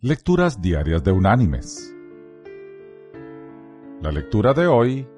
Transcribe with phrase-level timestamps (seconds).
[0.00, 1.92] Lecturas Diarias de Unánimes.
[4.00, 5.08] La lectura de hoy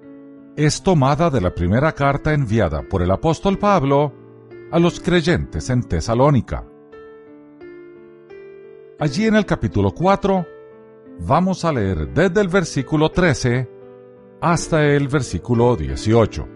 [0.57, 4.15] es tomada de la primera carta enviada por el apóstol Pablo
[4.73, 6.65] a los creyentes en Tesalónica.
[8.99, 10.47] Allí en el capítulo 4
[11.27, 13.69] vamos a leer desde el versículo 13
[14.41, 16.49] hasta el versículo 18,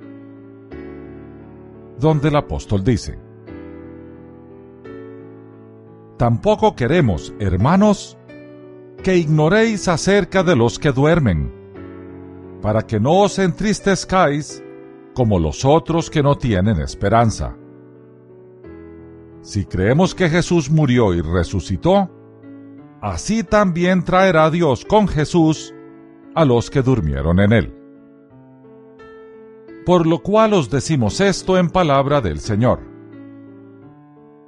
[1.98, 3.18] donde el apóstol dice,
[6.16, 8.16] Tampoco queremos, hermanos,
[9.02, 11.52] que ignoréis acerca de los que duermen,
[12.62, 14.62] para que no os entristezcáis
[15.12, 17.56] como los otros que no tienen esperanza.
[19.42, 22.08] Si creemos que Jesús murió y resucitó,
[23.02, 25.74] así también traerá Dios con Jesús
[26.34, 27.74] a los que durmieron en él.
[29.84, 32.93] Por lo cual os decimos esto en palabra del Señor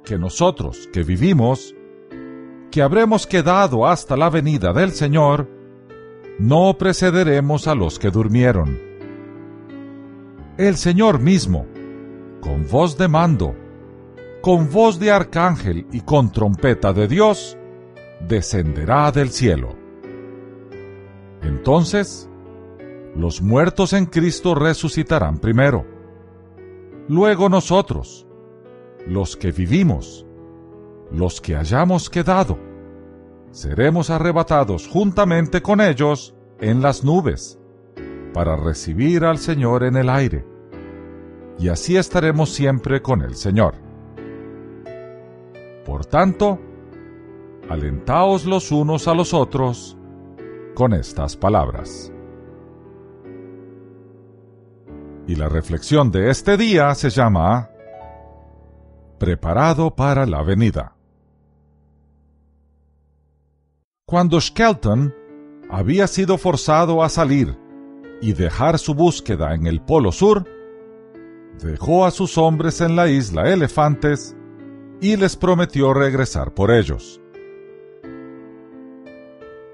[0.07, 1.75] que nosotros que vivimos,
[2.71, 5.49] que habremos quedado hasta la venida del Señor,
[6.39, 8.79] no precederemos a los que durmieron.
[10.57, 11.65] El Señor mismo,
[12.39, 13.53] con voz de mando,
[14.41, 17.57] con voz de arcángel y con trompeta de Dios,
[18.21, 19.75] descenderá del cielo.
[21.41, 22.29] Entonces,
[23.13, 25.85] los muertos en Cristo resucitarán primero.
[27.09, 28.26] Luego nosotros,
[29.05, 30.25] los que vivimos,
[31.11, 32.57] los que hayamos quedado,
[33.51, 37.59] seremos arrebatados juntamente con ellos en las nubes,
[38.33, 40.45] para recibir al Señor en el aire,
[41.59, 43.75] y así estaremos siempre con el Señor.
[45.85, 46.59] Por tanto,
[47.69, 49.97] alentaos los unos a los otros
[50.75, 52.11] con estas palabras.
[55.27, 57.69] Y la reflexión de este día se llama
[59.17, 60.95] preparado para la venida.
[64.05, 65.13] Cuando Skelton
[65.69, 67.57] había sido forzado a salir
[68.21, 70.45] y dejar su búsqueda en el Polo Sur,
[71.61, 74.35] dejó a sus hombres en la isla Elefantes
[75.01, 77.21] y les prometió regresar por ellos.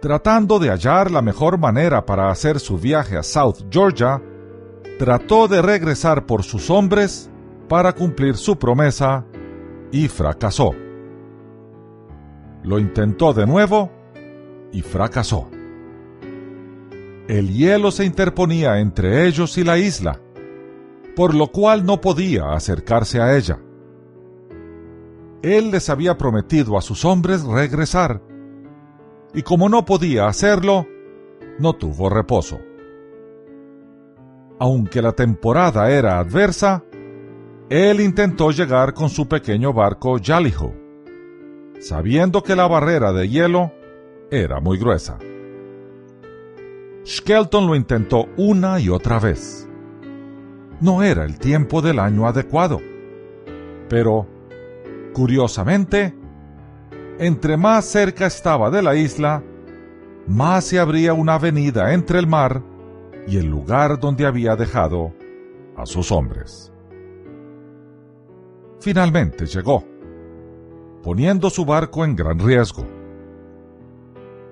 [0.02, 4.22] Tratando de hallar la mejor manera para hacer su viaje a South Georgia,
[5.00, 7.30] trató de regresar por sus hombres
[7.70, 9.26] para cumplir su promesa
[9.94, 10.72] y fracasó.
[12.64, 13.92] Lo intentó de nuevo
[14.72, 15.48] y fracasó.
[17.28, 20.20] El hielo se interponía entre ellos y la isla,
[21.16, 23.59] por lo cual no podía acercarse a ella.
[25.44, 28.20] Él les había prometido a sus hombres regresar,
[29.36, 30.88] y como no podía hacerlo,
[31.59, 32.59] no tuvo reposo.
[34.59, 36.84] Aunque la temporada era adversa,
[37.69, 40.74] él intentó llegar con su pequeño barco Jallyho,
[41.79, 43.72] sabiendo que la barrera de hielo
[44.29, 45.18] era muy gruesa.
[47.06, 49.68] Skelton lo intentó una y otra vez.
[50.81, 52.81] No era el tiempo del año adecuado,
[53.90, 54.28] pero,
[55.13, 56.13] curiosamente,
[57.19, 59.41] entre más cerca estaba de la isla,
[60.28, 62.62] más se abría una avenida entre el mar
[63.28, 65.13] y el lugar donde había dejado
[65.78, 66.72] a sus hombres
[68.84, 69.86] finalmente llegó,
[71.02, 72.86] poniendo su barco en gran riesgo.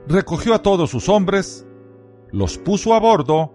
[0.08, 1.68] Recogió a todos sus hombres,
[2.32, 3.54] los puso a bordo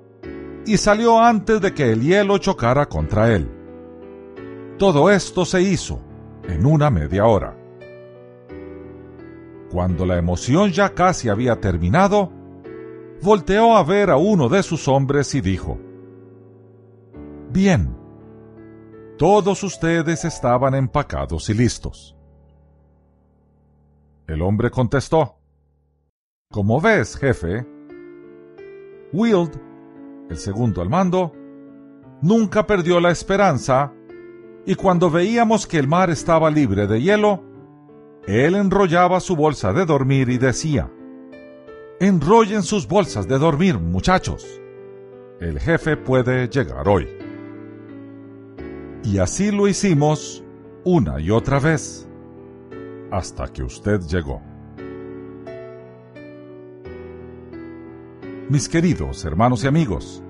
[0.67, 3.51] y salió antes de que el hielo chocara contra él.
[4.79, 5.99] Todo esto se hizo
[6.47, 7.57] en una media hora.
[9.71, 12.31] Cuando la emoción ya casi había terminado,
[13.23, 15.79] volteó a ver a uno de sus hombres y dijo,
[17.51, 17.97] Bien,
[19.17, 22.17] todos ustedes estaban empacados y listos.
[24.27, 25.39] El hombre contestó,
[26.51, 27.67] Como ves, jefe,
[29.13, 29.53] Wild,
[30.29, 31.33] el segundo al mando,
[32.21, 33.93] nunca perdió la esperanza
[34.67, 37.43] y cuando veíamos que el mar estaba libre de hielo,
[38.27, 40.91] él enrollaba su bolsa de dormir y decía,
[42.01, 44.61] Enrollen sus bolsas de dormir, muchachos.
[45.41, 47.16] El jefe puede llegar hoy.
[49.07, 50.43] Y así lo hicimos
[50.83, 52.09] una y otra vez,
[53.13, 54.43] hasta que usted llegó.
[58.49, 60.25] Mis queridos hermanos y amigos,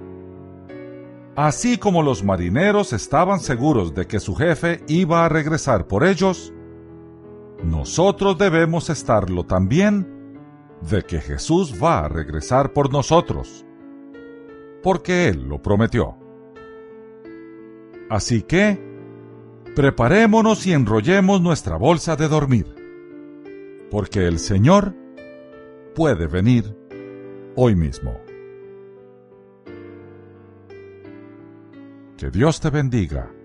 [1.37, 6.52] así como los marineros estaban seguros de que su jefe iba a regresar por ellos,
[7.64, 10.38] nosotros debemos estarlo también
[10.82, 13.64] de que Jesús va a regresar por nosotros,
[14.82, 16.25] porque Él lo prometió.
[18.08, 18.78] Así que,
[19.74, 22.66] preparémonos y enrollemos nuestra bolsa de dormir,
[23.90, 24.94] porque el Señor
[25.94, 26.76] puede venir
[27.56, 28.20] hoy mismo.
[32.16, 33.35] Que Dios te bendiga